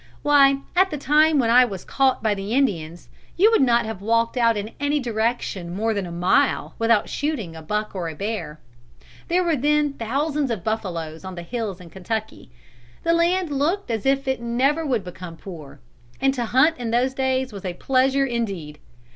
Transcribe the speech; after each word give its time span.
Why, 0.23 0.61
at 0.75 0.89
the 0.89 0.97
time 0.97 1.37
when 1.37 1.51
I 1.51 1.63
was 1.63 1.85
caught 1.85 2.23
by 2.23 2.33
the 2.33 2.53
Indians, 2.53 3.07
you 3.37 3.51
would 3.51 3.61
not 3.61 3.85
have 3.85 4.01
walked 4.01 4.35
out 4.35 4.57
in 4.57 4.71
any 4.79 4.99
direction 4.99 5.75
more 5.75 5.93
than 5.93 6.07
a 6.07 6.11
mile 6.11 6.73
without 6.79 7.07
shooting 7.07 7.55
a 7.55 7.61
buck 7.61 7.93
or 7.93 8.09
a 8.09 8.15
bear. 8.15 8.59
There 9.27 9.43
were 9.43 9.55
then 9.55 9.93
thousands 9.93 10.49
of 10.49 10.63
buffaloes 10.63 11.23
on 11.23 11.35
the 11.35 11.43
hills 11.43 11.79
in 11.79 11.91
Kentucky. 11.91 12.49
The 13.03 13.13
land 13.13 13.51
looked 13.51 13.91
as 13.91 14.07
if 14.07 14.27
it 14.27 14.41
never 14.41 14.83
would 14.83 15.03
become 15.03 15.37
poor; 15.37 15.79
and 16.19 16.33
to 16.33 16.45
hunt 16.45 16.79
in 16.79 16.89
those 16.89 17.13
days 17.13 17.53
was 17.53 17.63
a 17.63 17.75
pleasure 17.75 18.25
indeed. 18.25 18.79